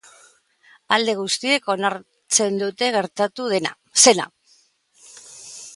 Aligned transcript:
Alde 0.95 1.13
guztiek 1.19 1.67
onartzen 1.73 2.59
dute 2.63 2.89
gertatu 2.97 3.49
zena. 3.53 4.29